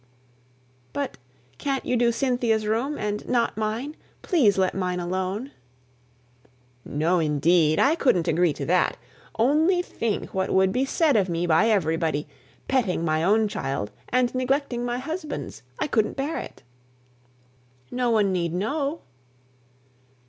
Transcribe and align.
"But 0.93 1.19
can't 1.59 1.85
you 1.85 1.95
do 1.95 2.11
Cynthia's 2.11 2.65
room, 2.65 2.97
and 2.97 3.23
not 3.29 3.55
mine? 3.55 3.95
Please 4.23 4.57
let 4.57 4.73
mine 4.73 4.99
alone." 4.99 5.51
"No, 6.83 7.19
indeed! 7.19 7.77
I 7.77 7.93
couldn't 7.93 8.27
agree 8.27 8.51
to 8.53 8.65
that. 8.65 8.97
Only 9.37 9.83
think 9.83 10.33
what 10.33 10.49
would 10.49 10.71
be 10.71 10.85
said 10.85 11.15
of 11.15 11.29
me 11.29 11.45
by 11.45 11.69
everybody; 11.69 12.27
petting 12.67 13.05
my 13.05 13.23
own 13.23 13.47
child 13.47 13.91
and 14.09 14.33
neglecting 14.33 14.83
my 14.83 14.97
husband's! 14.97 15.61
I 15.77 15.85
couldn't 15.85 16.17
bear 16.17 16.39
it." 16.39 16.63
"No 17.91 18.09
one 18.09 18.31
need 18.33 18.55
know." 18.55 19.01